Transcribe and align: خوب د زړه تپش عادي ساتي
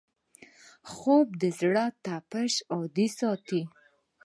خوب 0.93 1.27
د 1.41 1.43
زړه 1.59 1.85
تپش 2.05 2.53
عادي 2.73 3.07
ساتي 3.19 3.61